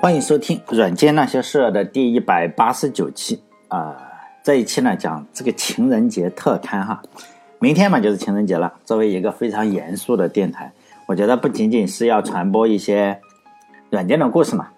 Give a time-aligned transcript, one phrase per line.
[0.00, 3.96] 欢迎收听《软件那些事儿》的第一百八十九期啊！
[4.42, 7.00] 这一期呢讲这个情人节特刊哈，
[7.58, 8.74] 明天嘛就是情人节了。
[8.84, 10.70] 作为一个非常严肃的电台，
[11.06, 13.18] 我觉得不仅仅是要传播一些
[13.88, 14.68] 软件的故事嘛，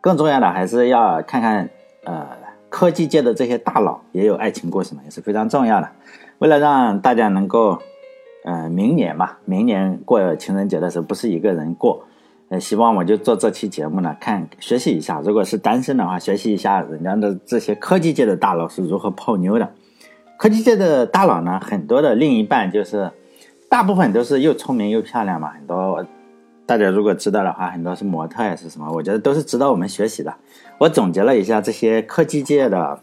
[0.00, 1.68] 更重要的还是要看看
[2.04, 2.28] 呃
[2.68, 5.90] 科技界的这些大佬也有爱情故事嘛，也是非常重要的。
[6.38, 7.82] 为了让大家能够
[8.44, 12.04] 呃明年嘛，明年过情人节的时候不是一个人过。
[12.48, 15.20] 呃，希望我就做这期节目呢，看学习一下。
[15.20, 19.72] 如果是单身的话，学习一下人家的这些科技界的大佬是如何泡妞的。
[20.36, 23.12] 科技界的大佬呢，很多的另一半就是，
[23.68, 25.50] 大部分都是又聪明又漂亮嘛。
[25.50, 26.04] 很多
[26.66, 30.34] 大家如果知道的话，很多是模特还是什么，我觉得都是值得我们学习的。
[30.78, 32.98] 我总结了一下这些科技界的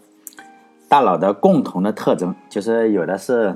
[0.90, 3.56] 大佬的共同的特征，就是有的是，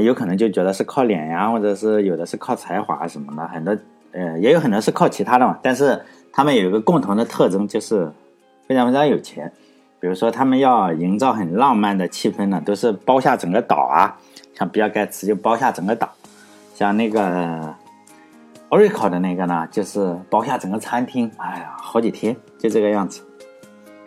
[0.00, 3.76] 有可能就觉得是靠脸呀，或者是有的是靠才华什么的，很多。
[4.14, 5.98] 呃，也有很多是靠其他的嘛，但是
[6.30, 8.12] 他们有一个共同的特征，就是
[8.68, 9.50] 非常非常有钱。
[9.98, 14.18] 比如说，他们要营造很浪漫的气氛呢，都是包下整个岛啊，
[14.54, 16.10] 像比尔盖茨就包下整个岛，
[16.74, 17.74] 像那个
[18.68, 23.22] Oracle 的那个呢，就是包下整个餐厅，哎呀，好几天就这个样子，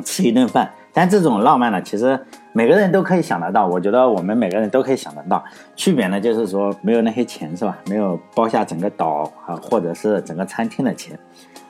[0.03, 0.71] 吃一顿饭。
[0.97, 2.17] 但这种浪漫呢，其实
[2.53, 3.67] 每个人都可以想得到。
[3.67, 5.43] 我觉得我们每个人都可以想得到。
[5.75, 7.77] 区别呢，就是说没有那些钱，是吧？
[7.89, 11.19] 没有包下整个岛啊，或者是整个餐厅的钱。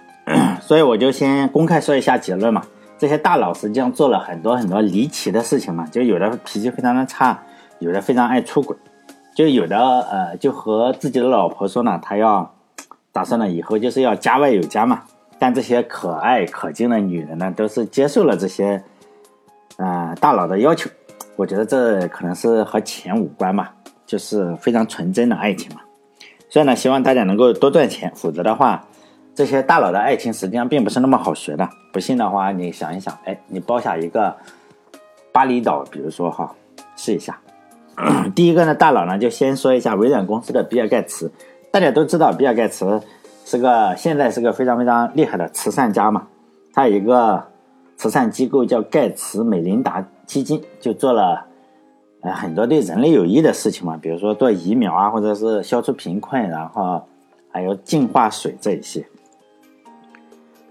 [0.62, 2.62] 所以我就先公开说一下结论嘛。
[3.00, 5.88] 这些大佬实际上做了很多很多离奇的事情嘛。
[5.88, 7.42] 就有的脾气非常的差，
[7.80, 8.78] 有的非常爱出轨，
[9.36, 12.54] 就有的呃，就和自己的老婆说呢，他要
[13.12, 15.02] 打算呢以后就是要家外有家嘛。
[15.39, 18.84] 但这些可爱可敬的女人呢，都是接受了这些。
[19.78, 20.90] 呃，大佬的要求，
[21.36, 23.73] 我觉得这可能是和钱无关吧，
[24.06, 25.82] 就是非常纯真的爱情嘛。
[26.50, 28.88] 所以呢，希望大家能够多赚钱，否则的话，
[29.34, 31.70] 这些大佬的爱情实际上并不是那么好学的。
[31.92, 34.33] 不信的话，你想一想，哎，你包下一个
[35.33, 36.55] 巴厘岛，比如说哈，
[36.95, 37.38] 试一下。
[38.33, 41.30] 第一个呢，大佬呢就先说一下微软公司的比尔盖茨。
[41.70, 43.02] 大家都知道，比尔盖茨
[43.44, 46.28] 是个现在是个非常非常厉害的慈善家嘛，
[46.73, 47.45] 他有一个。
[47.98, 51.45] 慈善机构叫盖茨美琳达基金，就做了
[52.22, 57.08] 呃很多对人类有益的事情嘛，比如说做疫苗啊，或者是消除贫困，然后
[57.52, 59.05] 还有净化水这一些。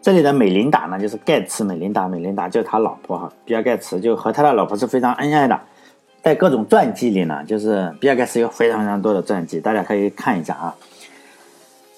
[0.03, 5.59] 这里的美琳达呢，就是盖茨美琳达，美琳达就是他老婆哈，比尔盖茨就和他的老婆是非常恩爱的。
[6.23, 10.75] 在各种传记里呢，就是比尔盖茨有非常非常多的传记，大家可以看一下啊。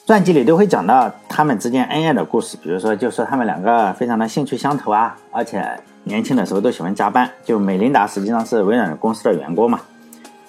[0.07, 5.69] 传记里都会讲到他们之间恩爱的故事，比如说，就说他们两个非常的兴趣相投啊，而且
[6.05, 7.29] 年轻的时候都喜欢加班。
[7.45, 9.81] 就美琳达实际上是微软公司的员工嘛，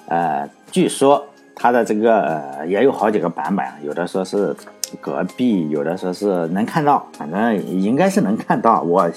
[0.09, 1.25] 呃，据说
[1.55, 4.55] 他的这个呃也有好几个版本，有的说是
[5.01, 8.83] 隔壁，有的说是能看到，反正应该是能看到。
[8.83, 9.09] 我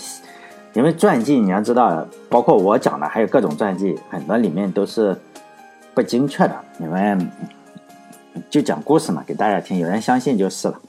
[0.73, 5.15] 因为传记你要知道，包括我讲的还有各种传记，很多里面都是
[5.93, 7.31] 不精确的，你们。
[8.49, 10.81] 就讲故事嘛，给大家听，有人相信就是了。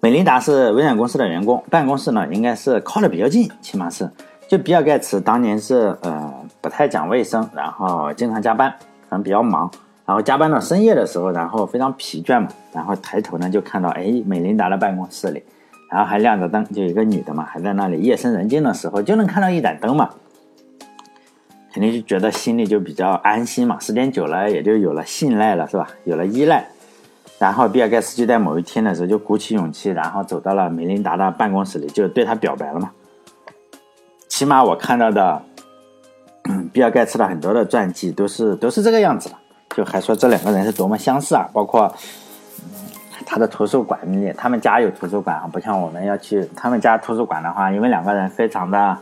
[0.00, 4.08] 美琳达是微软公司的员工，办公室呢应该是靠的比较近，起码是。
[4.48, 8.72] 就比尔盖茨当年是呃不太讲卫生，然后经常加班，
[9.08, 9.68] 可能比较忙，
[10.04, 15.42] 然后加班到深夜的时候，然后非常疲倦嘛，然后抬头呢就看到哎美琳达的办公室里，
[15.90, 20.10] 然后还亮着灯，就一个女的嘛，还在那里夜深人静的时候就能看到一盏灯嘛。
[21.76, 25.86] 肯定就觉得心里就比较安心嘛，时间久了也就有了信赖了，是吧？
[26.04, 26.66] 有了依赖，
[27.38, 32.92] 然后比尔盖茨就在某一天的时候就鼓起勇气，然后走到了梅琳达的办公室里，就对他表白了嘛。
[34.26, 35.42] 起码我看到的
[36.72, 39.36] 比尔盖茨的很多的传记都是都是这个样子的，
[39.76, 41.94] 就还说这两个人是多么相似啊，包括
[43.26, 48.96] 他的图书馆里，他们家有图书馆啊，不像我们要去他们家图书馆的话，因为两个人非常的。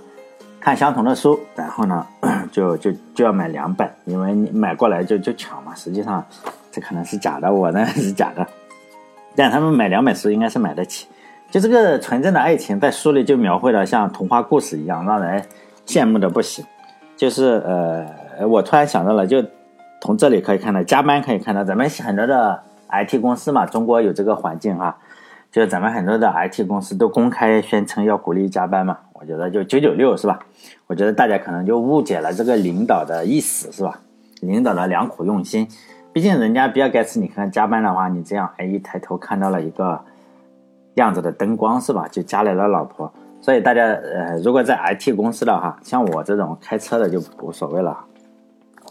[0.65, 2.07] 看相同的书，然后呢，
[2.51, 5.75] 就就就要买两本，因为你买过来就就抢嘛。
[5.75, 6.25] 实际上，
[6.73, 8.47] 这可能是假的，我呢 是假的。
[9.37, 11.07] 但他们买两本书应该是买得起。
[11.51, 15.45] 就这个纯正的爱情，在书里就描绘的像童话故事一样，让人
[15.87, 16.65] 羡慕的不行。
[17.15, 19.45] 就是呃，我突然想到了，就
[20.01, 24.97] 从这里可以看到，加班可以看到，咱们很多的 IT 公司嘛，中国有这个环境哈，
[25.53, 28.97] 就咱们很多的 IT 公司都公开宣称要鼓励加班嘛。
[29.25, 30.39] 我觉得就九九六是吧？
[30.87, 33.99] 我觉得大家可能就误解了这个领导的意思是吧？
[34.43, 35.67] 领导的良苦用心，
[36.13, 39.99] 毕竟人家比尔盖茨，你看加班的话，你这样哎一抬头看到了一个
[40.97, 42.07] 样子的灯光是吧？
[42.09, 43.11] 就加来了老婆，
[43.41, 47.99] 所以大家呃，如果在 IT 公司的话，像我这种开车的就无所谓了，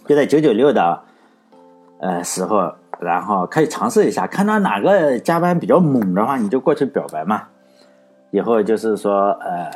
[0.08, 1.00] 就在九九六的
[2.00, 7.44] 呃时候，然后可以尝试一下，看到哪个加班比较猛的话，你就过去表白嘛。
[8.32, 9.70] 以后就是说，呃，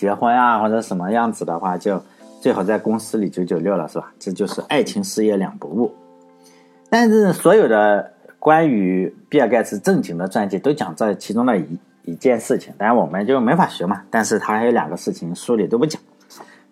[0.00, 2.02] 结婚啊或者什么样子的话，就
[2.40, 4.10] 最好在公司里九九六了，是吧？
[4.18, 5.94] 这就是爱情事业两不误。
[6.88, 14.00] 但是所有的关于比尔盖茨正经的传记都讲这其中的一一件事情，当然我们就没法学嘛。
[14.10, 16.00] 但是他还有两个事情书里都不讲，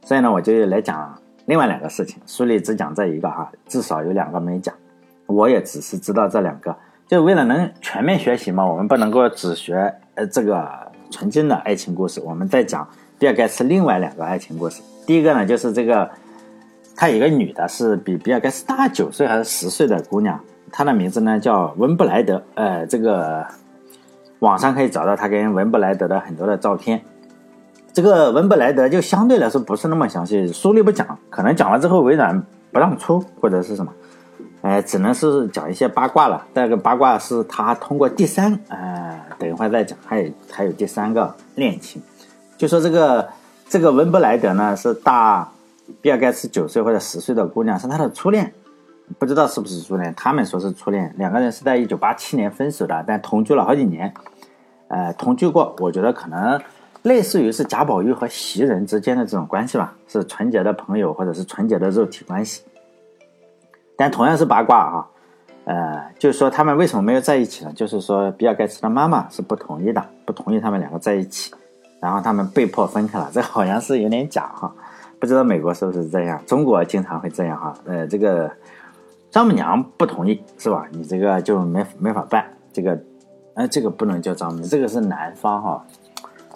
[0.02, 2.18] 所以呢，我就来讲另外两个事情。
[2.26, 4.74] 书里只讲这一个哈，至少有两个没讲。
[5.26, 6.74] 我也只是知道这两个，
[7.06, 8.64] 就为了能全面学习嘛。
[8.64, 10.66] 我们不能够只学呃这个
[11.10, 12.22] 纯真的爱情故事。
[12.22, 12.88] 我们再讲
[13.18, 14.82] 比尔盖茨另外两个爱情故事。
[15.06, 16.08] 第一个呢，就是这个。
[17.00, 20.40] 他一个女的，是比比尔盖茨大九岁还是十岁的姑娘，
[20.72, 22.42] 她的名字呢叫文布莱德。
[22.56, 23.46] 呃，这个
[24.40, 27.00] 网上可以找到她跟文布莱德的很多的照片。
[27.92, 33.92] 这个文布莱德就相对来说不是那么详细，书里不讲，可能讲了之后微软不让出或者是什么，
[34.62, 36.44] 呃，只能是讲一些八卦了。
[36.52, 42.02] 这个八卦是他通过第三，呃，等一会儿再讲，还有还有第三个恋情，
[42.58, 43.26] 就说这个
[43.66, 45.50] 这个文布莱德呢是大。
[46.02, 48.52] 比尔盖茨九岁或者十岁的姑娘是他的初恋，
[49.18, 50.12] 不知道是不是初恋。
[50.14, 54.12] 他们说是初恋，两个人是在一九八七年分手的，但同居了好几年。
[54.88, 56.60] 呃，同居过，我觉得可能
[57.04, 62.60] 类似于是贾宝玉和袭人之间的这种关系吧，是纯洁的朋友或者是纯洁的肉体关系。
[63.96, 65.06] 但同样是八卦啊，
[65.64, 67.72] 呃，就是说他们为什么没有在一起呢？
[67.74, 71.54] 就是说比尔盖茨的妈妈是不同意的，不同意他们两个在一起，
[72.00, 73.28] 然后他们被迫分开了。
[73.32, 74.72] 这好像是有点假哈。
[75.20, 76.40] 不知道美国是不是这样？
[76.46, 77.74] 中国经常会这样哈。
[77.84, 78.50] 呃，这个
[79.30, 80.86] 丈母娘不同意是吧？
[80.92, 82.44] 你这个就没没法办。
[82.72, 82.96] 这个，
[83.54, 85.84] 哎，这个不能叫丈母娘，这个是男方哈，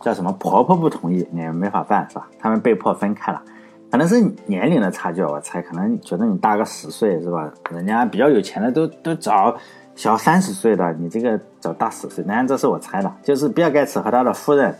[0.01, 2.29] 叫什么婆婆不同意，你也没法办是吧？
[2.39, 3.43] 他们被迫分开了，
[3.91, 7.53] 可能是年龄的差距，我猜，可能觉得你大个十岁是吧？
[7.71, 9.57] 人家比较有钱的都都找
[9.97, 14.73] 小三十岁的，你这个找大十岁，当然这是我猜的，就是比尔盖茨和他的夫人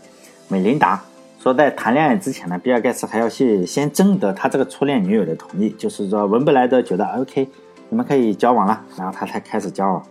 [0.53, 1.01] 美琳达。
[1.41, 7.49] 说在谈恋爱之前呢，比尔盖茨还要去先征得他这个初恋女友的同意，就是说文布莱德觉得 OK，
[7.89, 10.03] 你们可以交往了，然后他才开始交往。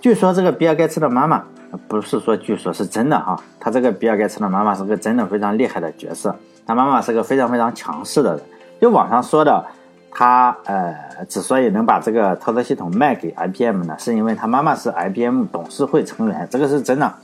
[0.00, 1.44] 据说这个比尔盖茨的妈妈
[1.86, 6.34] 不是说，据说是真的哈，他这个比尔盖茨的妈妈是个真的非常厉害的角色，
[6.66, 8.42] 他妈妈是个非常非常强势的人。
[8.80, 9.64] 就网上说的，
[10.10, 10.94] 他呃
[11.28, 17.14] 之所以能把这个操作系统卖给 IBM 呢，是因为他妈妈是 IBM 董事会成员，这个是真的。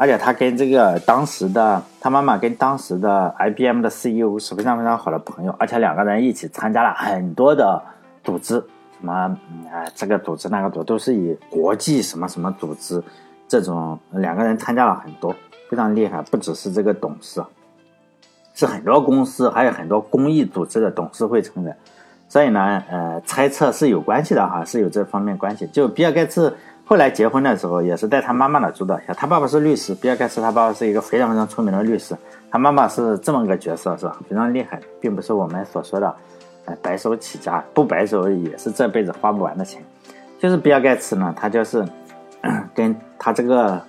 [0.00, 7.82] 而且他跟这个当时的他妈妈跟当时的 IBM 的 CEO 是非常非常好的朋友，而且两个人一起参加了很多的
[8.24, 8.54] 组织，
[8.98, 9.36] 什么啊
[9.94, 13.02] 这个组织那个组都是以国际什么什么组织
[13.46, 15.36] 这种两个人参加了很多，
[15.68, 17.44] 非常厉害，不只是这个董事，
[18.54, 21.76] 是很多公司还有很多公益组织的董事会成员，
[22.26, 26.56] 所以呢呃猜测是有关系的哈，是有这方面关系，就比尔盖茨。
[26.90, 29.14] 后来结婚的时候，也是在他妈妈的主导下。
[29.14, 32.16] 他爸爸是律师，比尔盖茨他爸爸是一个非常非常出名的律师。
[32.50, 34.18] 他妈妈是这么个角色，是吧？
[34.28, 36.12] 非常厉害，并不是我们所说的，
[36.64, 39.80] 呃，白手起家，不白手也是这辈子花不完的钱。
[40.40, 41.86] 就是比尔盖茨呢，他就是
[42.74, 43.80] 跟他这个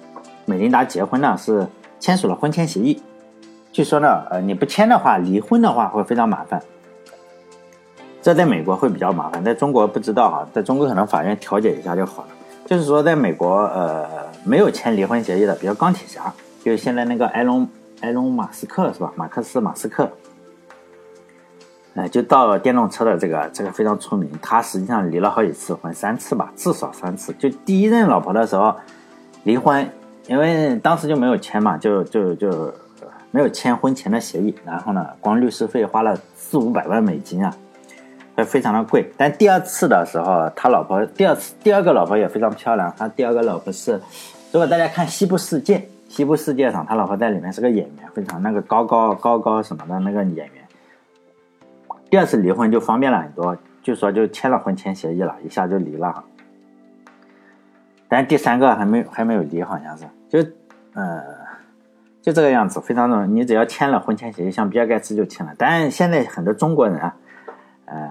[0.46, 1.66] 美琳达结婚呢，是
[2.00, 3.02] 签署了婚前协议。
[3.72, 6.62] 据说呢，呃，你不签的话，离婚的话会非常麻烦。
[8.22, 12.28] 这在美国会比较麻烦，在中国不知道啊，在中国可能法院调解一下就好了。
[12.72, 14.08] 就是说，在美国，呃，
[14.46, 17.68] 没有签离婚协议的，比如钢铁侠，就是现在那个埃隆
[18.00, 19.12] 埃隆马斯克是吧？
[19.18, 20.10] 马克思马斯克，
[21.96, 24.32] 呃，就到电动车的这个这个非常出名。
[24.42, 27.34] 他实际上离了好几次婚，三次吧，至少三次。
[27.34, 28.74] 就第一任老婆的时候
[29.44, 29.86] 离婚，
[30.28, 32.74] 因为当时就没有签嘛，就就就
[33.32, 34.56] 没有签婚前的协议。
[34.66, 37.54] 然后呢，光律师费花了四五百万美金啊。
[38.44, 42.94] 非常的贵，但第二次的时候，他老婆第二次第二个老婆也非常漂亮。
[42.98, 44.00] 他第二个老婆是，
[44.52, 50.68] 如果大家看《西部世界》，《西部世界》上他老婆在里面是个演员，非常那个高高高高什么的那个演员。
[52.10, 56.24] 第二次离婚就方便了很多，就说就签了婚前协议了，一下就离了。
[58.08, 60.50] 但第三个还没还没有离，好像是就
[60.94, 61.22] 呃
[62.22, 65.54] 就这个样子，非常的你只要签了婚前协议，像比尔盖茨就签了。
[65.58, 67.16] 但现在很多中国人啊。
[67.86, 68.10] 呃，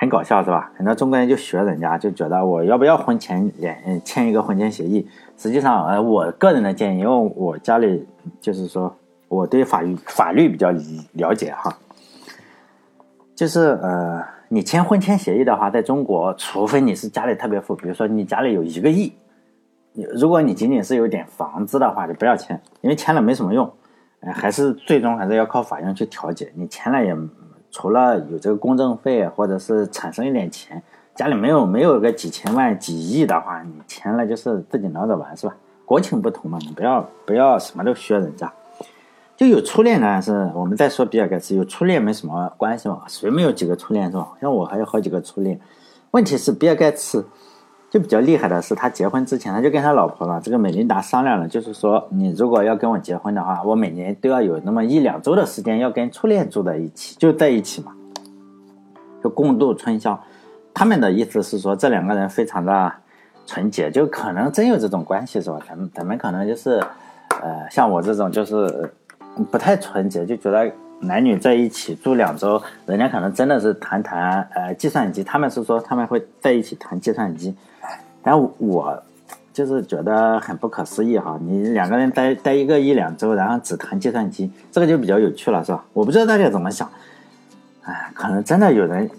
[0.00, 0.72] 很搞笑是吧？
[0.78, 5.06] 很多中国人就学人家，就觉得我要不要婚前连签一个婚前协议？
[5.36, 8.08] 实际上，呃，我个人的建议，因为我家里
[8.40, 8.96] 就是说
[9.28, 10.70] 我对法律法律比较
[11.12, 11.76] 了解哈，
[13.34, 19.12] 就是呃，你签婚前协议的话，在中国，除非你是家里特别富，比如说你家里有一个亿，
[20.14, 23.70] 如果你仅仅是有点房子的话，就不要签，因为签了没什么用，
[24.20, 27.14] 呃，还是最终还是要靠法院去调解，你签了也。
[27.70, 30.82] 除了有这个公证费，或者是产生一点钱，
[31.14, 35.54] 家里没有没有个几千万、几亿的话，你钱了就是自己拿着玩，是吧？
[35.84, 38.52] 国情不同嘛，你不要不要什么都学人家。
[39.36, 43.02] 就有初恋呢，是我们再说比尔盖茨有初恋没什么关系嘛？
[43.08, 44.28] 谁没有几个初恋是吧？
[44.40, 45.58] 像我还有好几个初恋。
[46.10, 47.24] 问题是比尔盖茨
[47.90, 57.92] 就比较厉害的是，他结婚之前他就跟他老婆了这个美琳达商量了，就是说你如果要跟我结婚的话，我每年都要有那么一两周的时间要跟初恋住在一起，就在一起嘛，
[59.22, 60.18] 就共度春宵。
[60.72, 62.92] 他们的意思是说这两个人非常的
[63.44, 65.58] 纯洁，就可能真有这种关系是吧？
[65.68, 66.80] 咱们咱们可能就是
[67.42, 68.92] 呃像我这种就是。
[69.52, 77.54] 不太纯洁，就觉得男女在一起住两周，人家可能真的是谈谈呃计算机，他们是说他们会在一起谈计算机，
[78.22, 79.02] 但我
[79.52, 85.84] 就是觉得很不可思议哈，你两个人待待一个一两周，然后只谈计算机，这个就比较有趣了是吧？
[85.94, 86.88] 我不知道大家怎么想，
[87.82, 89.10] 哎，可能真的有人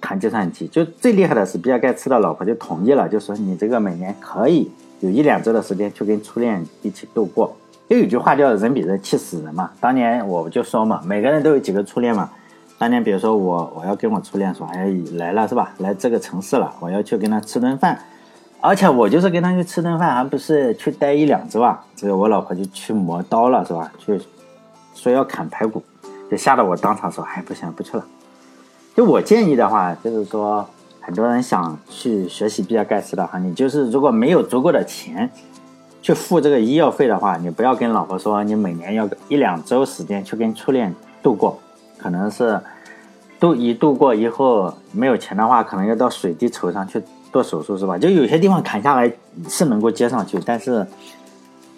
[0.00, 7.56] 谈计算机，就最厉害的是比尔盖茨的老婆就同意了，就说你这个每年可以有一两周的时间去跟初恋一起度过。
[7.90, 9.68] 就有句话叫“人比人气死人”嘛。
[9.80, 12.30] 当年我就说嘛，每个人都有几个初恋嘛。
[12.78, 15.72] 当年比如说我，我要跟我初恋说，哎，来了是吧？
[15.78, 17.98] 来这个城市了，我要去跟他吃顿饭。
[18.60, 21.84] 而且我就是跟他去吃顿饭，还不是去待一两周啊。
[21.96, 23.90] 这个我老婆就去磨刀了是吧？
[23.98, 24.20] 去
[24.94, 25.82] 说要砍排骨，
[26.30, 28.06] 就吓得我当场说，哎，不行，不去了。
[28.94, 30.64] 就我建议的话，就是说，
[31.00, 35.28] 很多人想去学习比尔盖茨的话，你就是如果没有足够的钱。
[36.02, 41.58] 去付这个医药费的话，你不要跟老婆说你每年要一两周时间去跟初恋度过，
[41.98, 42.58] 可能是
[43.38, 47.02] 度一度过以后没有钱的话，可能要到水滴筹上去
[47.32, 47.98] 做手术是吧？
[47.98, 49.12] 就有些地方砍下来
[49.48, 50.86] 是能够接上去，但是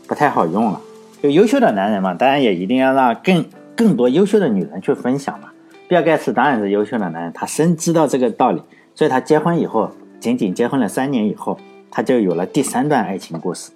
[0.07, 0.81] 不太好用了。
[1.23, 3.45] 就优秀的男人嘛，当然也一定要让更
[3.77, 5.49] 更多优秀的女人去分享嘛。
[5.89, 8.63] 比尔盖茨当然是优秀的男人，他深知道这个道理，
[8.95, 11.59] 所以他结婚以后，仅仅结婚了三年以后，
[11.91, 13.71] 他就有了第三段爱情故事。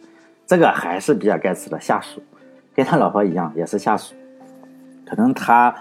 [0.47, 2.23] 这个还是比尔盖茨的下属，
[2.75, 4.15] 跟他老婆一样也是下属，
[5.05, 5.75] 可能他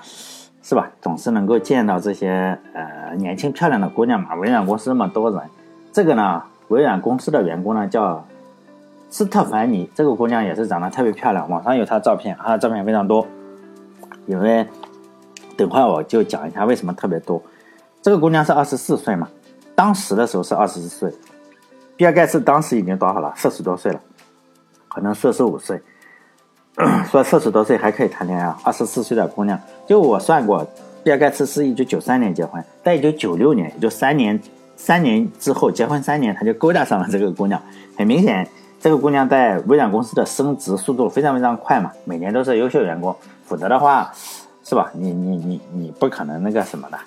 [0.64, 4.34] 是吧，总是能够见到这些呃年轻漂亮的姑娘嘛。
[4.36, 5.40] 微软公司那么多人，
[5.94, 8.26] 这个呢，微软公司的员工呢叫
[9.12, 13.28] 斯特凡尼，这个姑娘也是长得特别漂亮，网上有她的照片，她的照片非常多。
[14.26, 14.68] 因为
[15.56, 17.40] 等会我就讲一下为什么特别多。
[18.02, 19.30] 这个姑娘是二十四岁嘛，
[19.76, 21.14] 当时的时候是二十四岁，
[21.96, 23.32] 比尔盖茨当时已经多少了？
[23.36, 24.02] 四十多岁了。
[24.96, 25.82] 可能四十五岁，
[27.12, 28.46] 说四十多岁还可以谈恋爱。
[28.64, 30.66] 二十四岁的姑娘，就我算过，
[31.04, 34.40] 比尔盖茨是一九九三年结婚，在一九九六年，也就三年，
[34.78, 37.62] 三年之后结婚三年，他就勾搭上了这个姑娘。
[37.98, 38.48] 很明显，
[38.80, 43.14] 这个姑娘在微软公司的升职速度非常非常快嘛，每年都是优秀员工。
[43.44, 44.10] 否则的话，
[44.64, 44.90] 是吧？
[44.94, 46.98] 你你你你不可能那个什么的。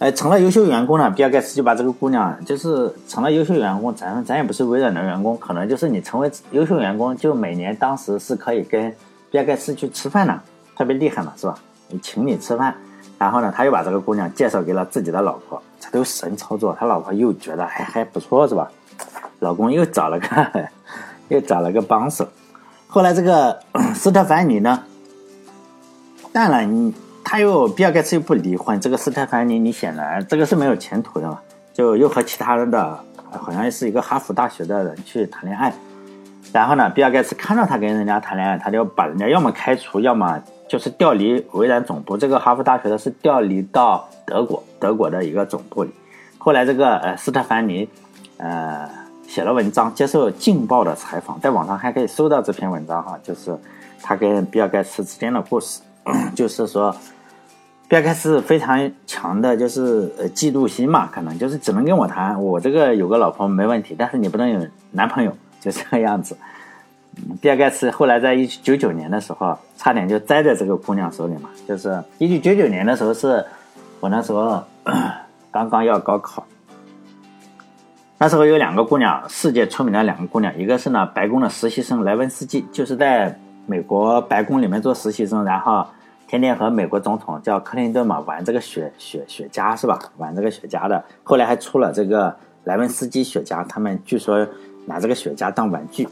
[0.00, 8.90] 哎，成了优秀员工了，比尔盖茨就把这个姑娘，就是成了优秀员工，咱咱也不是微软的员工，可能就是你成为优秀员工，就每年当时是可以跟
[9.30, 10.40] 比尔盖茨去吃饭的，
[10.74, 11.54] 特别厉害嘛，是吧？
[11.88, 12.74] 你请你吃饭，
[13.18, 18.70] 然后呢，他又把这个姑娘介绍给了自己的老婆，这都神操作，他老婆又觉得还还不错，是吧？
[19.40, 20.68] 老公又找了个
[21.28, 22.26] 又找了个帮手，
[22.86, 23.60] 后来这个
[23.94, 24.82] 斯特凡尼呢，
[26.32, 26.94] 当然你。
[27.30, 31.38] 他又比尔盖茨又不离婚，这个斯特凡尼你显然这个是没有前途的嘛，
[31.72, 32.98] 就又和其他人的
[33.30, 35.72] 好像是一个哈佛大学的人去谈恋爱，
[36.52, 42.18] 然后呢，比尔盖茨看到他跟人家谈恋爱，他就把人家要么开除，要么就是调离微软总部。
[42.18, 45.92] 这个哈佛大学的是调离到德国，德国的一个总部里。
[46.36, 47.88] 后来这个呃斯特凡尼
[48.38, 48.90] 呃
[49.28, 53.56] 写了文章，接受《劲报》的采访，在网上还可以搜到这篇文章哈，就是
[54.02, 55.80] 他跟比尔盖茨之间的故事，
[56.34, 56.92] 就是说。
[57.90, 66.36] 比尔盖茨非常强的，就是呃嫉妒心嘛，可能就是只能跟我谈，我这个有个老婆没问题，但是你不能有男朋友，就这个样子。
[67.42, 73.44] 比尔盖茨后来在一九九九年的时候，差点就栽在这个姑娘手里嘛，就是一九九九年的时候，是
[73.98, 74.62] 我那时候
[75.50, 76.46] 刚刚要高考，
[78.18, 85.84] 那时候有两个姑娘，世界出名的两个姑娘，一个是呢白宫的实习生莱文斯基，就是在美国白宫里面做实习生，然后。
[86.30, 89.98] 天天和美国总统叫克林顿嘛玩这个雪雪雪茄是吧？
[90.16, 92.32] 玩这个雪茄的，后来还出了这个
[92.62, 94.46] 莱文斯基雪茄，他们据说
[94.86, 96.08] 拿这个雪茄当玩具。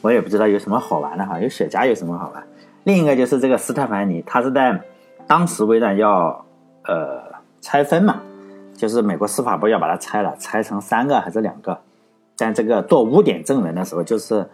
[0.00, 2.46] 我也不知道有什么好玩的哈，有雪茄有什么好玩？
[2.84, 4.80] 另一个就是这个斯特凡尼，他是在
[5.26, 6.46] 当时微软要
[6.84, 7.20] 呃
[7.60, 8.22] 拆分嘛，
[8.76, 11.76] 就是美国司法部要把它拆了，拆成三个还是两个？
[12.36, 14.48] 但这个做污点证人的时候，就是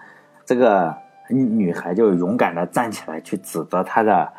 [0.46, 0.96] 这个。
[1.28, 4.32] 女孩就勇敢的站起来去指责他的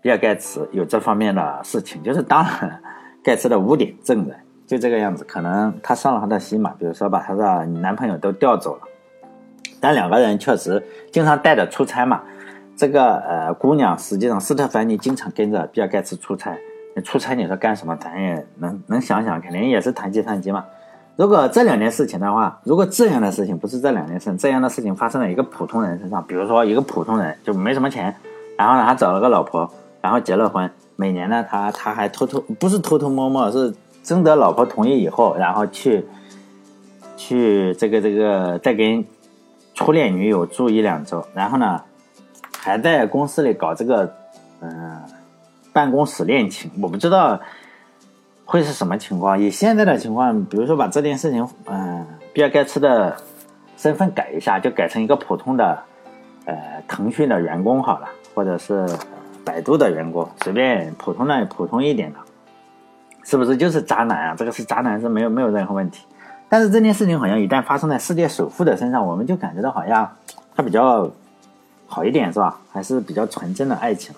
[0.00, 2.80] 比尔盖茨有这方面的事情，就是当了
[3.22, 4.36] 盖茨的污点证人。
[4.66, 5.24] 就这个样子。
[5.24, 8.82] 可能他上了他的心嘛，比如说把她的男朋友都调走了，
[9.80, 12.22] 但两个人确实经常带着出差嘛。
[12.76, 16.54] 这个呃姑娘实际上斯特凡尼经常跟着比尔盖茨出差，
[17.02, 17.96] 出差你说干什么？
[17.96, 20.66] 咱也能能想想，肯定也是谈计算机嘛。
[21.18, 28.14] 如果这两件事情的话，如果这样的事情不是这两件事情，这样的事情发生在一个普通人身上，比如说一个普通人就没什么钱，
[28.56, 29.68] 然后呢他找了个老婆，
[30.00, 36.06] 然后结了婚，每年呢他他还偷偷不是偷偷摸摸，是征得老婆同意以后，然后去
[37.16, 39.04] 去这个这个再跟
[39.74, 41.82] 初恋女友住一两周，然后呢
[42.56, 44.14] 还在公司里搞这个
[44.60, 45.02] 嗯
[45.72, 47.40] 办公室恋情，我不知道。
[48.50, 49.38] 会是什么情况？
[49.38, 53.14] 以现在的情况，比如说把这件事情，嗯，比尔盖茨的
[53.76, 55.78] 身份改一下，就改成一个普通的，
[56.46, 58.88] 呃，腾讯的员工好了，或者是
[59.44, 62.18] 百度的员工，随便普通的普通一点的，
[63.22, 64.34] 是不是就是渣男啊？
[64.34, 66.06] 这个是渣男是没有没有任何问题。
[66.48, 70.10] 但是这件事情好像一旦发生在世界首富的身上，我们就感觉到好像
[70.56, 71.10] 他比较
[71.86, 72.58] 好一点，是吧？
[72.72, 74.14] 还是比较纯真的爱情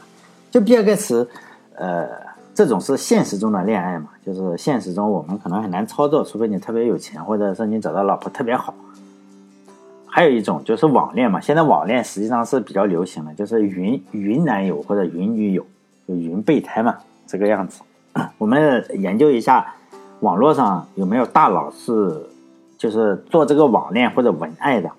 [0.52, 1.28] 就比尔盖茨，
[1.74, 2.29] 呃。
[2.60, 4.10] 这种是现实中的恋爱嘛？
[4.22, 8.74] 就是现实中我们可能很难操作，除非你特别有钱，或者是你找到老婆特别好。
[10.04, 15.64] 还有一种就是网恋嘛，现在网恋实际上是比较流行的，就是云云男友或者云女友，
[16.06, 17.80] 就云备胎嘛，这个样子。
[18.36, 19.72] 我们研究一下
[20.20, 22.26] 网络上有没有大佬是
[22.76, 24.90] 就是做这个网恋或者文爱的。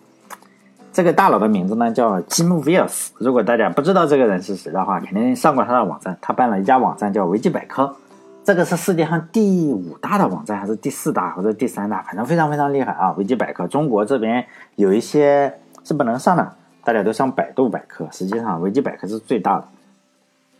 [0.93, 3.13] 这个大佬的名字呢叫吉姆·威尔斯。
[3.17, 6.17] 如果大家不知道这个人是谁的话，肯定上过他的网站。
[6.21, 7.95] 他办了一家网站叫维基百科，
[8.43, 12.01] 这个是世界上第五大的网站，还是第四大或者第三大？
[12.01, 13.13] 反正非常非常厉害啊！
[13.17, 14.45] 维基百科，中国这边
[14.75, 18.05] 有一些是不能上的，大家都上百度百科。
[18.11, 19.65] 实际上，维基百科是最大的。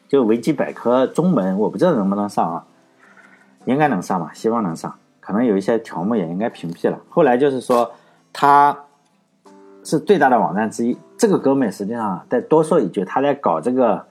[0.08, 2.64] 就维基百科中文，我不知道能不能上啊？
[3.66, 4.32] 应该能上吧？
[4.34, 4.96] 希望能上。
[5.20, 6.98] 可能有一些条目也应该屏蔽了。
[7.10, 7.92] 后来就是说
[8.32, 8.78] 他。
[9.84, 10.98] 是最大的网站之一。
[11.17, 14.06] 这个哥们实际上再多说一句，他在搞这个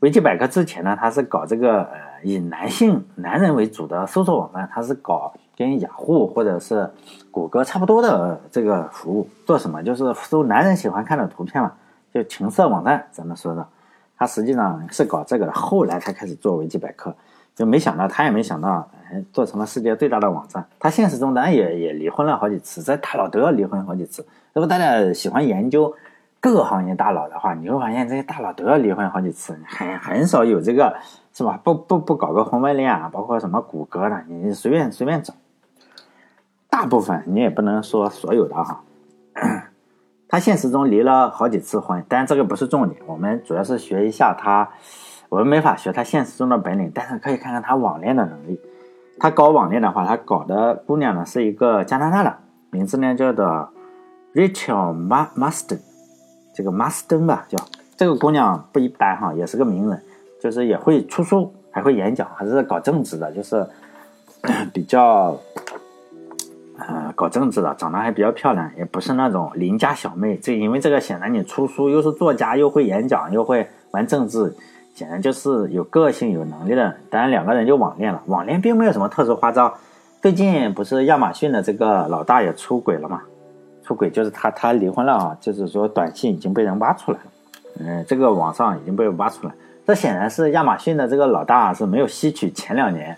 [0.00, 6.90] 维基百科之前呢，他是搞这个呃以男性男人为主的搜索网站，他是搞跟雅虎或者是
[7.30, 9.28] 谷歌差不多的这个服务。
[9.44, 9.82] 做什么？
[9.82, 11.72] 就是搜男人喜欢看的图片嘛，
[12.14, 13.06] 就情色网站。
[13.12, 13.66] 咱们说的，
[14.16, 15.52] 他实际上是搞这个的。
[15.52, 17.14] 后来才开始做维基百科，
[17.60, 20.66] 就没想到他也没想到，哎，做成了世界最大的网站。
[20.78, 24.26] 他现实中当然也也离婚了好几次，这大佬都要离婚好几次。
[24.54, 25.94] 如果大家喜欢研究
[26.40, 30.96] 各个行业大佬的话，你会发现这些大佬都要离婚好几次，很很少有这个
[31.34, 31.60] 是吧？
[31.62, 35.34] 不不不搞个婚外恋啊，包括什么谷歌的，你随便随便找。
[36.70, 38.82] 大部分你也不能说所有的哈，
[40.30, 44.70] 他现实中离了好几次婚，但这个不是重点，我们主要是学一下他，
[45.30, 48.60] 我们没法学他现实中的本领，但是可以看看他网恋的能力。
[49.18, 52.36] 他搞网恋的话，他搞的姑娘呢是一个加拿大的，
[52.70, 53.70] 名字呢叫做。
[54.32, 55.80] Rachel Ma Marston，
[56.54, 57.58] 这个 Marston 吧，叫
[57.96, 60.00] 这个姑娘不一般哈，也是个名人，
[60.40, 63.66] 就是也会出书，还会演讲，还是搞政治的，就是
[64.72, 65.36] 比较
[66.78, 70.36] 呃搞政治的，长得还比较漂亮，也不是那种邻家小妹。
[70.36, 74.54] 这因为这个显然你出书又是作家，又会演讲，又会玩政治，
[74.94, 76.94] 显然就是有个性、有能力的。
[77.10, 79.74] 当然两个人就网恋了，网恋并没有什么特殊花招。
[80.20, 83.22] 最近不是亚马逊的这个老大也出轨了吗？
[83.82, 87.24] 出轨就是他，他离婚了啊，就是说短信已经被人挖出来了，
[87.80, 89.52] 嗯，这个网上已经被挖出来，
[89.84, 93.16] 这显然是亚马逊的这个老大是没有吸取前两年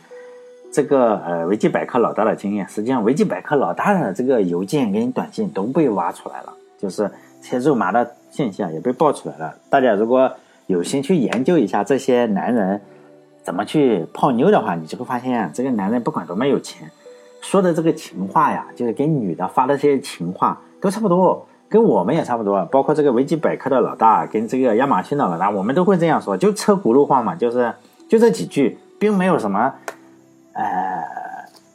[0.72, 7.10] 这个呃维基百科老大的经验，实际上维基百科老大的这个邮件跟短信都被挖出来了，就是
[7.42, 9.54] 些肉麻的现象也被爆出来了。
[9.68, 10.32] 大家如果
[10.72, 12.80] 有心去研究一下这些男人
[13.42, 16.90] 怎么去泡妞的话，你就会发现这个男人不管多么有钱。
[17.42, 22.64] 说的这个情话呀，就是给女的发的这些情话都差不多，跟我们也差不多。
[22.66, 27.74] 包括这个维基百科的老大跟这个亚马逊的老大，我们都会这样说，就车轱辘话嘛，就是
[28.08, 29.74] 就这几句，并没有什么，
[30.52, 31.02] 呃，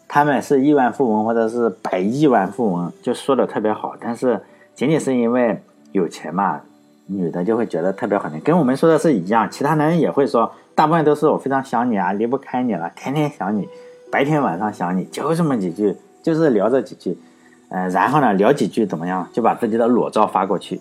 [0.07, 3.93] 他们是亿万富翁或者是百亿万富翁，就说的特别好。
[3.99, 4.41] 但是
[4.73, 6.61] 仅仅是因为有钱嘛，
[7.07, 9.49] 女的就会觉得特别好听，跟我们说的是一样。
[9.49, 13.67] 其他男人也会说，大部分都是我非常想你啊，离不开你了，天天想你。
[14.09, 17.17] 白天晚上想你就这么几句，就是聊这几句，
[17.69, 20.79] 呃，然后呢聊几句怎么样，就把自己的裸照发过去。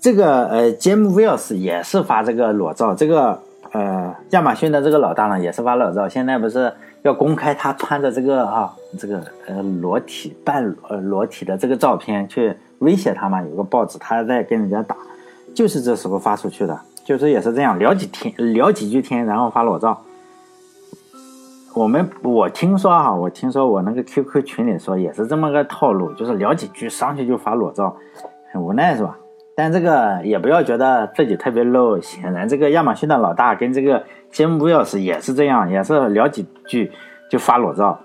[0.00, 3.40] 这个呃，杰姆威尔斯也是发这个裸照，这个
[3.72, 6.06] 呃，亚马逊的这个老大呢也是发裸照。
[6.06, 6.72] 现在不是
[7.02, 13.40] 要公开他穿着这个啊，这个呃裸体半呃裸体的这个照片去威胁他嘛？
[13.42, 14.94] 有个报纸他在跟人家打，
[15.56, 20.02] 就是这时候发出去的，就是也是这样聊几天聊几句天，然后发裸照。
[21.72, 27.96] 我们我听说哈，我听说我那个 QQ 群里说也是这么个套路，就是聊几句上去就发裸照，
[28.52, 29.16] 很无奈是吧？
[29.56, 36.92] 但这个也不要觉得自己特别 low，显然这个亚马逊的老大跟这个杰姆威尔斯也是这样，也是聊几句
[37.30, 37.98] 就发裸照，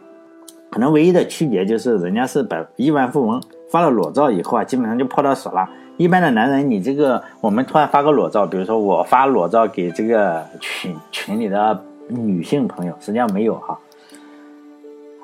[0.72, 5.68] 可能唯一的区别就是人家是百亿万富翁，发了裸照以后啊，基本上就泡到手了。
[5.98, 13.78] 一般的男人，你这个我们突然发个裸照，比如说我发裸照给这个群群里的女性朋友，实际上没有哈。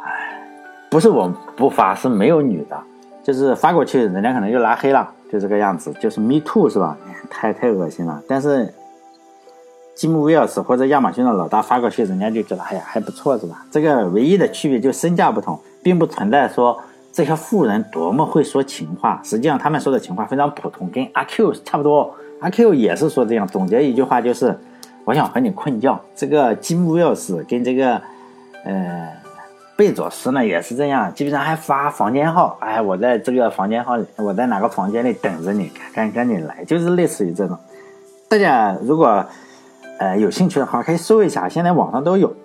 [0.03, 0.47] 哎，
[0.89, 2.79] 不是我不发，是没有女的，
[3.23, 5.11] 就是发过去，人家可能就拉黑了。
[5.29, 6.97] 就这个样子，就是 Me Too 是吧？
[7.29, 8.21] 太太恶心了。
[8.29, 8.73] 但是
[9.93, 13.65] 吉姆威尔斯或者亚马逊的老大发过去，人家就觉得哎呀还不错是吧？
[13.69, 16.79] 这个唯一的区别就身价不同，并不存在说
[17.17, 19.19] 这些富人多么会说情话。
[19.23, 22.13] 实际上他们说的情话非常普通，跟阿 Q 差不多。
[22.41, 23.47] 阿 Q 也是说这样。
[23.47, 24.55] 总结一句话就是，
[25.03, 25.99] 我想和你困觉。
[26.15, 27.99] 这个吉姆威尔斯跟这个
[28.63, 29.17] 呃。
[29.75, 37.55] 贝佐斯呢也是这样，基本上还发房间号，哎，我在这个房间号，我在哪个房间里等着你，赶赶紧来，就是类似于这种。
[38.27, 39.23] 大家如果
[39.99, 42.35] 呃有兴趣的话，可以搜一下，现在网上都有，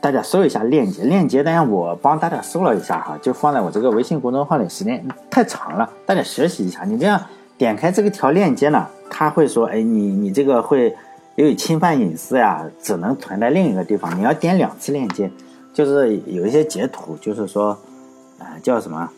[0.00, 6.84] 大家搜一下链接，链接，当然我帮大家搜了一下哈，就放在我这个微信公众号里，时间太长了，大家学习一下。
[6.84, 7.20] 你这样
[7.56, 10.94] 点开这个条链接呢，他会说，哎，你你这个会
[11.36, 15.30] 由于侵犯隐私呀，只能存在另一个地方，你要点两次链接。
[15.72, 17.76] 就是有一些截图，就是说，
[18.38, 19.10] 呃，叫什么？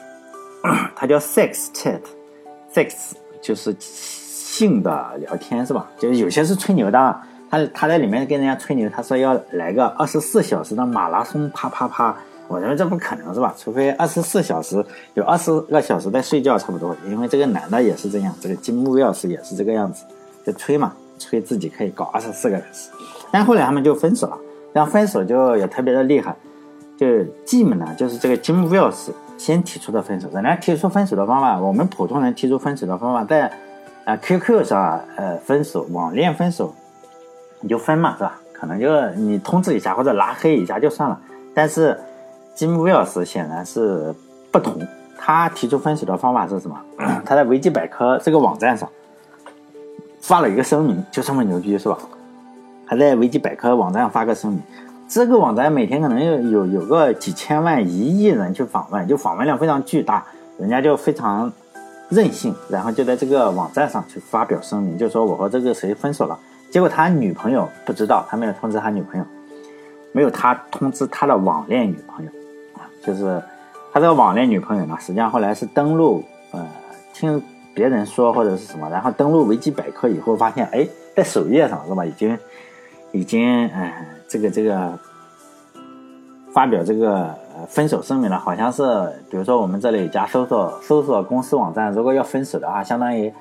[0.96, 3.12] 它叫 sex chat，sex
[3.42, 5.86] 就是性的聊天是吧？
[5.98, 12.16] 就是有些是吹牛的，他他在里面跟人家吹牛，他说要来个二十四小时的马拉松，啪啪啪！
[12.46, 13.54] 我认为这不可能是吧？
[13.58, 14.84] 除非二十四小时
[15.14, 16.96] 有二十个小时在睡觉，差不多。
[17.06, 20.04] 因为这个男的也是这样，这个金木钥匙也是这个样子，
[20.46, 22.90] 就吹嘛，吹自己可以搞二十四个小时。
[23.30, 24.38] 但后来他们就分手了。
[24.72, 26.36] 然后分手就也特别的厉害，
[26.96, 27.06] 就
[27.46, 30.28] Jim 呢，就是这个金木钥匙先提出的分手。
[30.32, 33.50] 人家提出分手的方法，我们普通人提出分手的方法，在
[34.04, 36.74] 啊 QQ 上呃分手，网恋分手，
[37.60, 38.40] 你就分嘛，是吧？
[38.52, 41.20] 可能就你通知一下或者拉黑一下就算了。
[41.54, 41.96] 但是
[42.56, 44.12] Jim Wells 显然是
[44.50, 44.80] 不同，
[45.16, 46.76] 他提出分手的方法是什么？
[47.24, 48.88] 他在维基百科这个网站上
[50.20, 51.96] 发了一个声明，就这么牛逼，是吧？
[52.84, 54.62] 还在维基百科网站上发个声明，
[55.08, 60.24] 这个网站每天可能有有有个几千万、一亿人去访问，就访问量非常巨大，
[60.58, 61.52] 人家就非常
[62.08, 66.38] 任性，然后就在这个网站上去发表声明，就说我和这个谁分手了。
[66.70, 69.26] 结果他女朋友不知道，他没有通知他女朋友，
[70.12, 72.30] 没有他通知他的网恋女朋友
[72.76, 73.42] 啊，就是
[73.92, 76.66] 他这个网恋女朋友呢，实际上后来是登录呃
[77.12, 77.42] 听
[77.74, 82.38] 别人说或者是什么，然后登录维基百科以后发现，哎，在首页上是吧，已经。
[83.10, 84.92] 已经，哎，这个这个
[86.52, 87.34] 发表这个
[87.66, 88.82] 分手声明了，好像是，
[89.30, 93.32] 比如说我们这里加搜索搜索公司网站，如果要分手的话，相当于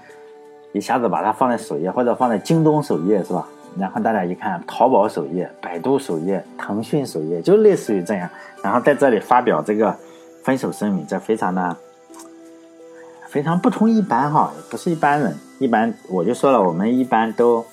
[0.73, 3.47] 一下子把它放在首页或者放在京东首页，是吧？
[3.77, 8.27] 然后大家一看，淘宝首页、百度首页、腾讯首页，就类似于这样。
[8.63, 9.95] 然后在这里发表这个
[10.43, 11.77] 分手声明，这非常的
[13.27, 15.35] 非常不同一般哈，不是一般人。
[15.59, 17.63] 一般我就说了，我们一般都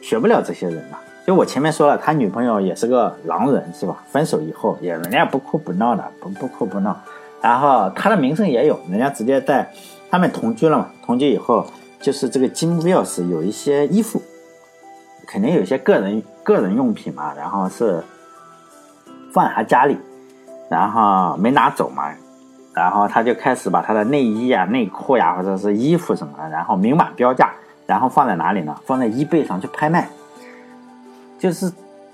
[0.00, 1.00] 学不了这些人吧。
[1.26, 4.02] 就我前面说了，他女朋友也是个狼人，是吧？
[4.08, 6.94] 分手以后也人家不哭不闹的，不不哭不闹。
[7.40, 9.70] 然后他的名声也有，人家直接在
[10.10, 10.90] 他们同居了嘛。
[11.04, 11.66] 同居以后，
[12.02, 14.20] 就是这个金钥匙有一些衣服，
[15.26, 17.32] 肯定有些个人个人用品嘛。
[17.34, 18.02] 然后是
[19.32, 19.96] 放在他家里，
[20.68, 22.12] 然后没拿走嘛。
[22.74, 27.52] 然后他就开始把他的内衣啊、内裤呀，或者是衣服什么的，然后明码标价，
[27.86, 28.74] 然后放在哪里呢？
[28.84, 30.08] 放在 eBay 上去拍卖。
[31.38, 31.70] 就是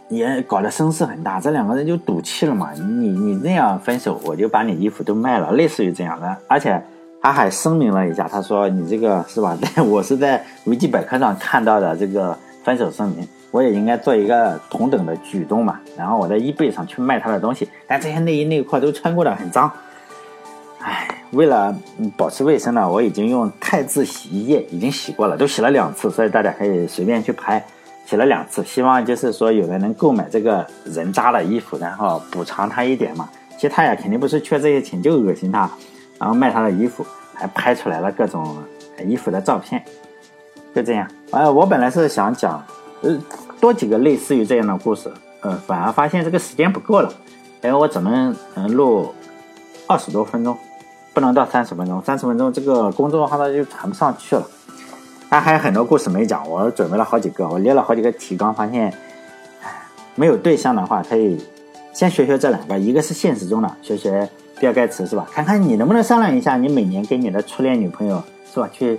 [0.09, 2.73] 也搞得声势很大，这两个人就赌气了嘛。
[2.73, 6.37] 你你那样分手，我就把你衣服都卖了，类似于这样的。
[6.49, 6.83] 而且
[7.21, 9.57] 他还声明了一下，他说你这个是吧？
[9.87, 15.79] 我是在维基百科上看到的这个分手声明，我也应该做一个同等的举动嘛。
[15.97, 19.71] 然后我在 eBay 上去卖他的东西，但这些内衣内裤都穿过的很脏。
[20.81, 21.77] 唉，为了
[22.17, 27.63] 保持卫生呢，我已经用汰渍洗衣液已经洗过了，都洗了两次，所以大家可以随便去拍。
[28.07, 33.29] 洗了两次，希望就是说有人能购买这个人渣的衣服，然后补偿他一点嘛。
[33.57, 35.69] 其实他也肯定不是缺这些钱，就恶心他，
[36.19, 38.57] 然后卖他的衣服，还拍出来了各种
[39.07, 39.83] 衣服的照片，
[40.75, 41.09] 就这样。
[41.31, 42.63] 呃，我本来是想讲，
[43.03, 43.17] 呃，
[43.61, 47.13] 多几个类似于这样的故事，呃，反而发现这个时间不够了，
[47.63, 49.15] 因为我只能嗯录
[49.87, 50.57] 二十多分钟，
[51.15, 54.45] 不能到三十分钟，三十分钟这个公众号呢就传不上去了。
[55.31, 58.93] 他还有很多故事没讲，我准备了好几个，我列了好几个提纲，发现，
[60.15, 61.39] 没有对象的话可以
[61.93, 64.29] 先学学这两个，一个是现实中的，学学
[64.61, 65.27] 比尔盖茨是吧？
[65.33, 68.99] 看看你能不能商量一下，你每年给你的初恋女朋友是吧，去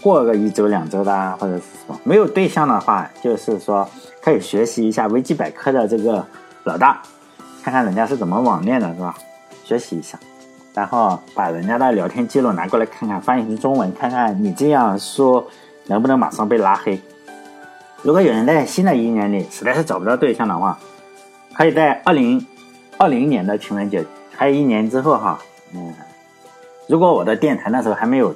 [0.00, 1.98] 过个一周两周的，或者是什么？
[2.04, 3.88] 没有对象的话，就是说
[4.22, 6.24] 可以学习一下维基百科的这个
[6.64, 7.02] 老大，
[7.62, 9.14] 看看人家是怎么网恋的，是吧？
[9.64, 10.18] 学习一下，
[10.72, 15.46] 然后把人家的聊天记录拿过来看看，翻译成中文，看看你这样说
[15.86, 17.00] 能不能马上被拉黑。
[18.02, 20.78] 如果有人在新的一年里实在是找不到对象的话，
[21.52, 22.46] 可以在二零
[22.96, 24.04] 二零年的情人节，
[24.40, 25.38] 还有一年之后哈，
[25.74, 25.92] 嗯，
[26.88, 28.34] 如果我的电台那时候还没有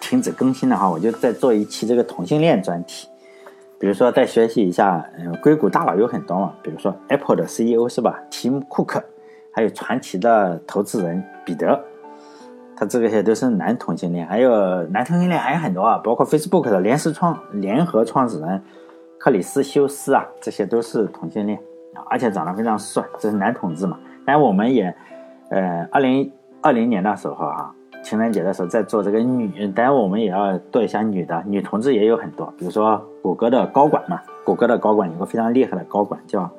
[0.00, 3.06] 停止更新的话，我就再做一期这个同性恋专题，
[3.78, 9.04] 比如说再学习一下，嗯，硅谷大佬有很多嘛，比如说 Apple 的 CEO 是吧，提姆库克，
[9.52, 11.78] 还有传奇的投资人彼得，
[12.74, 18.62] 他这个些都是男同性恋，还有男同性恋还有很多啊，包括 Facebook 的联合创联合创始人。
[19.18, 21.58] 克里斯修斯啊，这些都是同性恋
[21.92, 23.98] 啊，而且长得非常帅，这是男同志嘛。
[24.24, 24.92] 但我们也，
[25.52, 36.50] 呃，二零二零年的时候啊，情人节的时候在做这个女，当然我们也要做一下女的，女同志也有很多，比如说谷歌的高管嘛，谷歌的高管有个非常厉害的高管叫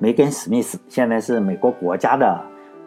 [0.00, 2.42] 梅根史密斯，现在是美国国家的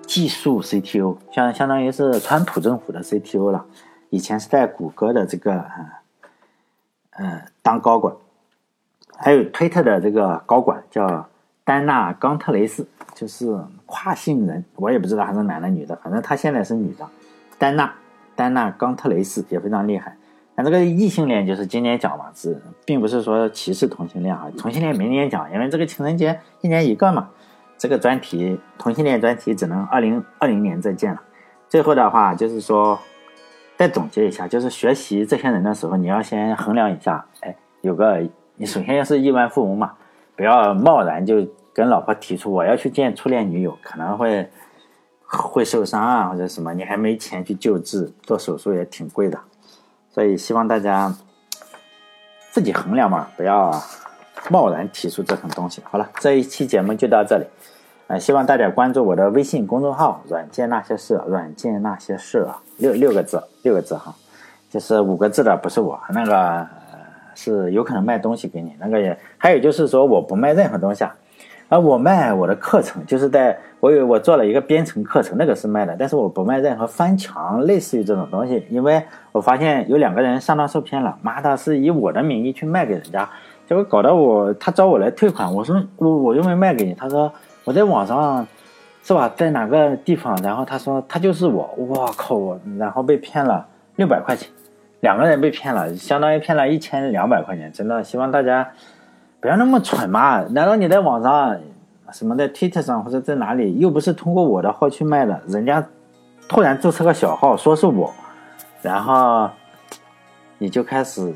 [0.06, 3.66] 技术 CTO，相相当于是川普政府的 CTO 了，
[4.10, 5.64] 以前是在谷歌的这个，
[7.12, 8.14] 呃，当高管。
[9.18, 11.30] 还有推特的这个高管叫
[11.64, 17.08] 丹娜·冈特雷斯，就是跨性人，我也不知道他是男的女的，反正他现在是女的。
[17.58, 17.94] 丹娜，
[18.36, 20.16] 丹娜·冈特雷斯也非常厉害。
[20.56, 27.30] 那这个异性恋就是今年讲嘛，是并不是说歧视同性恋啊，同性恋明年讲，因为这个情人节一年一个嘛。
[27.78, 31.22] 这个专题同性恋专题只能二零二零年再见了。
[31.68, 32.98] 最后的话就是说，
[33.76, 38.22] 再总结一下，就是学习这些人的时候，你要先衡量一下，哎，有个。
[38.58, 39.92] 你首先要是亿万富翁嘛，
[40.38, 41.46] 不要贸然就
[41.76, 44.50] 跟老婆提出我要去见初恋女友，可能会
[45.28, 49.38] 会受伤啊或者什么，你还没钱去救治，做手术也挺贵的，
[50.10, 51.14] 所以希望大家
[52.52, 53.78] 自己衡量嘛，不要
[54.50, 55.82] 贸然提出这种东西。
[55.84, 57.46] 好了，这一期节目就到这里，
[58.08, 64.16] 呃，希望大家关注我的微信公众号“软件那些事”，软件那些事啊，六六个字，六个字哈，
[64.70, 66.66] 就是五个字的不是我那个。
[67.38, 71.14] 是有可能卖东西给你，那个也还有就是说我不卖任何东西啊，
[71.68, 83.28] 而我卖我的课程，就是在我有我做了一个编程课程，那个是卖的，但是我不卖任何翻墙类似于这种东西，因为我发现有两个人上当受骗了，妈的是以我的名义去卖给人家，
[83.68, 87.32] 结果搞得我他找我来退款，我说我我又没卖给你，他说
[87.64, 88.46] 我在网上
[89.04, 94.50] 是吧，在哪个地方，然后他说他就是我，我靠我，然后被骗了六百块钱。
[95.02, 98.68] 两个人被骗了，相当于骗了一千两百块钱，真的希望大家
[99.42, 100.42] 不要那么蠢嘛！
[100.50, 101.56] 难道你在网上
[102.12, 105.86] 什么在 Twitter 上或者在哪里，又不是通过我的号去卖的，人家
[106.48, 108.12] 突然注册个小号说是我，
[108.82, 109.50] 然后
[110.58, 111.34] 你就开始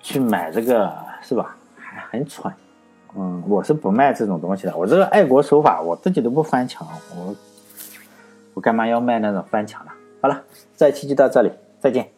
[0.00, 1.56] 去买这个是吧？
[1.76, 2.52] 还很蠢，
[3.16, 7.36] 嗯，我是不卖这种东西的，我这个爱国手法我自己都不翻墙，我
[8.54, 9.92] 我干嘛要卖那种翻墙的？
[10.20, 10.42] 好了，
[10.76, 12.13] 这期就到这里，再见。